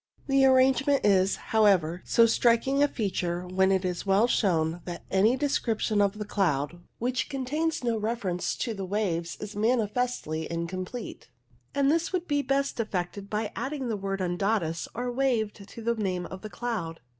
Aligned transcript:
The 0.25 0.45
arrangement 0.45 1.05
is, 1.05 1.35
however, 1.53 2.01
so 2.05 2.25
striking 2.25 2.81
a 2.81 2.87
feature 2.87 3.45
when 3.45 3.71
it 3.71 3.85
is 3.85 4.03
well 4.03 4.25
shown 4.25 4.81
that 4.85 5.05
any 5.11 5.37
description 5.37 6.01
of 6.01 6.17
the 6.17 6.25
cloud 6.25 6.79
which 6.97 7.29
contains 7.29 7.83
no 7.83 7.97
reference 7.99 8.55
to 8.55 8.73
the 8.73 8.83
waves 8.83 9.37
is 9.39 9.55
manifestly 9.55 10.49
incomplete, 10.51 11.29
and 11.75 11.91
this 11.91 12.11
would 12.11 12.27
be 12.27 12.41
best 12.41 12.79
effected 12.79 13.29
by 13.29 13.51
adding 13.55 13.89
the 13.89 13.95
word 13.95 14.21
undatus 14.21 14.87
or 14.95 15.11
waved 15.11 15.69
to 15.69 15.81
the 15.83 15.93
name 15.93 16.25
of 16.25 16.41
the 16.41 16.49
cloud. 16.49 16.99